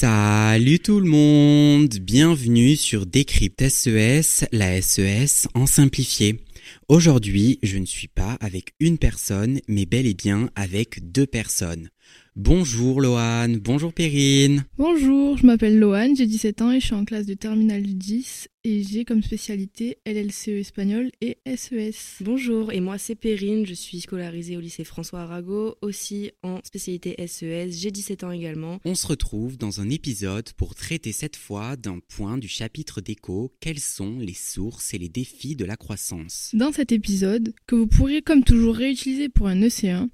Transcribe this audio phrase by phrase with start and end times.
[0.00, 6.40] Salut tout le monde, bienvenue sur Décrypte SES, la SES en simplifié.
[6.88, 11.90] Aujourd'hui, je ne suis pas avec une personne, mais bel et bien avec deux personnes.
[12.36, 14.64] Bonjour Loane, bonjour Perrine.
[14.78, 18.48] Bonjour, je m'appelle Loane, j'ai 17 ans et je suis en classe de terminale 10
[18.62, 22.22] et j'ai comme spécialité LLCE espagnol et E SES.
[22.22, 27.16] Bonjour, et moi c'est Perrine, je suis scolarisée au lycée François Arago, aussi en spécialité
[27.26, 28.78] SES, j'ai 17 ans également.
[28.84, 33.52] On se retrouve dans un épisode pour traiter cette fois d'un point du chapitre d'écho,
[33.60, 36.50] quelles sont les sources et les défis de la croissance?
[36.54, 40.08] Dans cet épisode, que vous pourrez comme toujours réutiliser pour un EC1,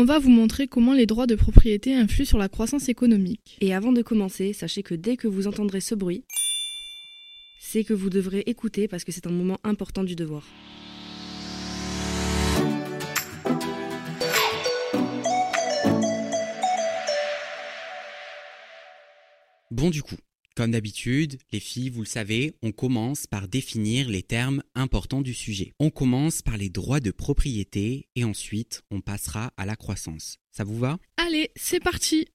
[0.00, 3.58] on va vous montrer comment les droits de propriété influent sur la croissance économique.
[3.60, 6.22] Et avant de commencer, sachez que dès que vous entendrez ce bruit,
[7.58, 10.46] c'est que vous devrez écouter parce que c'est un moment important du devoir.
[19.72, 20.16] Bon du coup,
[20.58, 25.32] comme d'habitude, les filles, vous le savez, on commence par définir les termes importants du
[25.32, 25.72] sujet.
[25.78, 30.38] On commence par les droits de propriété et ensuite on passera à la croissance.
[30.50, 30.98] Ça vous va?
[31.16, 32.26] Allez, c'est parti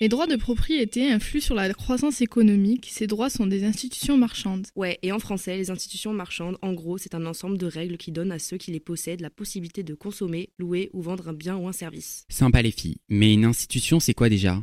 [0.00, 4.66] Les droits de propriété influent sur la croissance économique, ces droits sont des institutions marchandes.
[4.74, 8.10] Ouais, et en français, les institutions marchandes, en gros, c'est un ensemble de règles qui
[8.10, 11.58] donnent à ceux qui les possèdent la possibilité de consommer, louer ou vendre un bien
[11.58, 12.24] ou un service.
[12.30, 14.62] Sympa les filles, mais une institution c'est quoi déjà?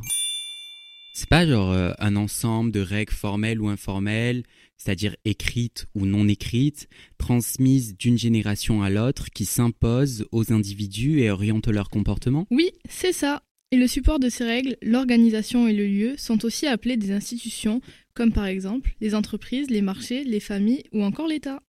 [1.18, 4.42] C'est pas genre euh, un ensemble de règles formelles ou informelles,
[4.76, 11.30] c'est-à-dire écrites ou non écrites, transmises d'une génération à l'autre qui s'imposent aux individus et
[11.30, 12.46] orientent leur comportement?
[12.50, 16.66] Oui, c'est ça Et le support de ces règles, l'organisation et le lieu sont aussi
[16.66, 17.80] appelés des institutions,
[18.12, 21.62] comme par exemple les entreprises, les marchés, les familles ou encore l'État.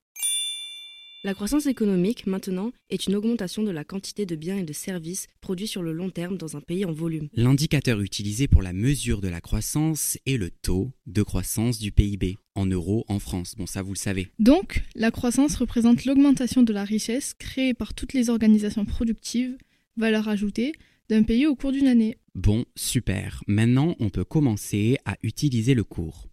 [1.28, 5.28] La croissance économique, maintenant, est une augmentation de la quantité de biens et de services
[5.42, 7.28] produits sur le long terme dans un pays en volume.
[7.34, 12.38] L'indicateur utilisé pour la mesure de la croissance est le taux de croissance du PIB,
[12.56, 13.56] en euros en France.
[13.58, 14.30] Bon, ça vous le savez.
[14.40, 19.58] Donc, la croissance représente l'augmentation de la richesse créée par toutes les organisations productives,
[19.98, 20.72] valeur ajoutée,
[21.10, 22.20] d'un pays au cours d'une année.
[22.36, 23.44] Bon, super.
[23.48, 26.27] Maintenant, on peut commencer à utiliser le cours.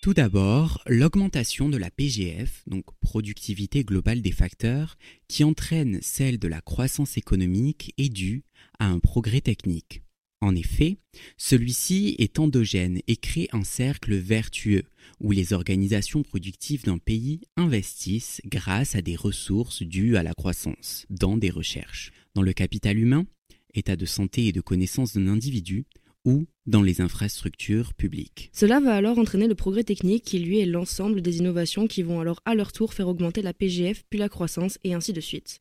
[0.00, 4.96] Tout d'abord, l'augmentation de la PGF, donc productivité globale des facteurs,
[5.28, 8.42] qui entraîne celle de la croissance économique est due
[8.78, 10.00] à un progrès technique.
[10.40, 10.96] En effet,
[11.36, 14.84] celui-ci est endogène et crée un cercle vertueux
[15.20, 21.04] où les organisations productives d'un pays investissent grâce à des ressources dues à la croissance,
[21.10, 23.26] dans des recherches, dans le capital humain,
[23.74, 25.84] état de santé et de connaissance d'un individu,
[26.24, 28.48] ou dans les infrastructures publiques.
[28.54, 32.20] Cela va alors entraîner le progrès technique qui lui est l'ensemble des innovations qui vont
[32.20, 35.58] alors à leur tour faire augmenter la PGF puis la croissance et ainsi de suite.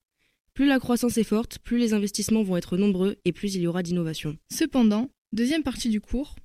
[0.54, 3.68] Plus la croissance est forte, plus les investissements vont être nombreux et plus il y
[3.68, 4.38] aura d'innovation.
[4.54, 6.36] Cependant, deuxième partie du cours,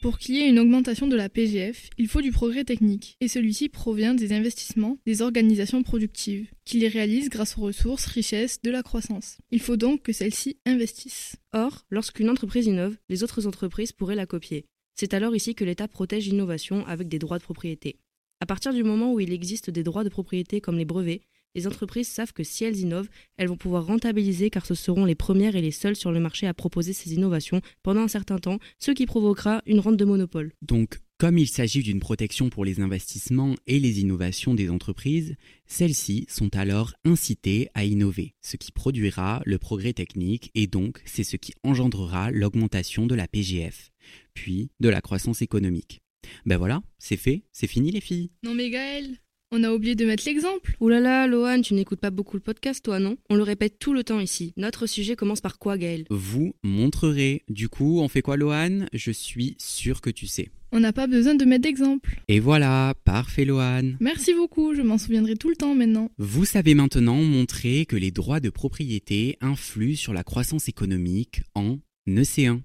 [0.00, 3.28] pour qu'il y ait une augmentation de la PGF, il faut du progrès technique, et
[3.28, 8.70] celui-ci provient des investissements des organisations productives, qui les réalisent grâce aux ressources, richesses de
[8.70, 9.38] la croissance.
[9.50, 11.36] Il faut donc que celles-ci investissent.
[11.52, 14.66] Or, lorsqu'une entreprise innove, les autres entreprises pourraient la copier.
[14.94, 17.98] C'est alors ici que l'État protège l'innovation avec des droits de propriété.
[18.40, 21.22] À partir du moment où il existe des droits de propriété comme les brevets,
[21.54, 25.14] Les entreprises savent que si elles innovent, elles vont pouvoir rentabiliser car ce seront les
[25.14, 28.58] premières et les seules sur le marché à proposer ces innovations pendant un certain temps,
[28.78, 30.52] ce qui provoquera une rente de monopole.
[30.62, 35.34] Donc, comme il s'agit d'une protection pour les investissements et les innovations des entreprises,
[35.66, 41.24] celles-ci sont alors incitées à innover, ce qui produira le progrès technique et donc c'est
[41.24, 43.90] ce qui engendrera l'augmentation de la PGF,
[44.32, 46.02] puis de la croissance économique.
[46.46, 48.30] Ben voilà, c'est fait, c'est fini les filles.
[48.44, 49.18] Non mais Gaël,
[49.50, 50.76] on a oublié de mettre l'exemple.
[50.80, 53.16] Ouh là là, Lohan, tu n'écoutes pas beaucoup le podcast, toi, non?
[53.30, 54.52] On le répète tout le temps ici.
[54.56, 56.04] Notre sujet commence par quoi, Gaël?
[56.10, 57.42] Vous montrerez.
[57.48, 58.86] Du coup, on fait quoi, Lohan?
[58.92, 60.50] Je suis sûr que tu sais.
[60.70, 62.20] On n'a pas besoin de mettre d'exemple.
[62.28, 63.92] Et voilà, parfait, Lohan.
[64.00, 66.10] Merci beaucoup, je m'en souviendrai tout le temps maintenant.
[66.18, 71.78] Vous savez maintenant montrer que les droits de propriété influent sur la croissance économique en
[72.16, 72.60] EC1.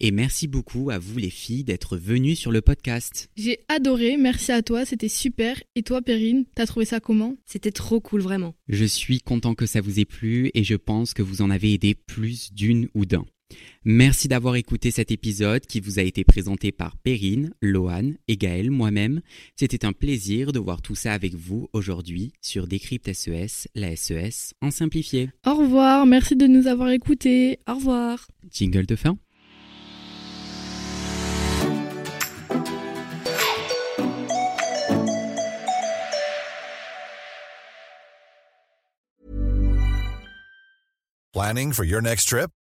[0.00, 3.28] Et merci beaucoup à vous les filles d'être venues sur le podcast.
[3.36, 5.62] J'ai adoré, merci à toi, c'était super.
[5.74, 7.36] Et toi, Perrine, t'as trouvé ça comment?
[7.44, 8.54] C'était trop cool, vraiment.
[8.68, 11.72] Je suis content que ça vous ait plu et je pense que vous en avez
[11.72, 13.24] aidé plus d'une ou d'un.
[13.84, 18.70] Merci d'avoir écouté cet épisode qui vous a été présenté par Perrine, Lohan et Gaël,
[18.70, 19.20] moi-même.
[19.56, 24.54] C'était un plaisir de voir tout ça avec vous aujourd'hui sur Décrypte SES, la SES
[24.62, 25.30] en simplifié.
[25.46, 27.58] Au revoir, merci de nous avoir écoutés.
[27.68, 28.26] Au revoir.
[28.50, 29.18] Jingle de fin.
[41.34, 42.48] Planning for your next trip?